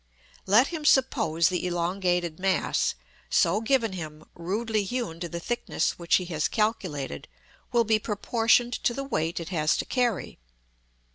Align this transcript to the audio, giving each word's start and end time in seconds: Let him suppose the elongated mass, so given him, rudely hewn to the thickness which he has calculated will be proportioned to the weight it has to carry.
Let 0.47 0.69
him 0.69 0.83
suppose 0.83 1.49
the 1.49 1.63
elongated 1.67 2.39
mass, 2.39 2.95
so 3.29 3.61
given 3.61 3.93
him, 3.93 4.25
rudely 4.33 4.83
hewn 4.83 5.19
to 5.19 5.29
the 5.29 5.39
thickness 5.39 5.99
which 5.99 6.15
he 6.15 6.25
has 6.25 6.47
calculated 6.47 7.27
will 7.71 7.83
be 7.83 7.99
proportioned 7.99 8.73
to 8.83 8.95
the 8.95 9.03
weight 9.03 9.39
it 9.39 9.49
has 9.49 9.77
to 9.77 9.85
carry. 9.85 10.39